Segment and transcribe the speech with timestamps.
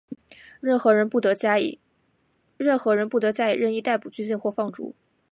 [0.59, 1.79] 任何人不得加以
[2.57, 4.95] 任意逮捕、拘禁或放逐。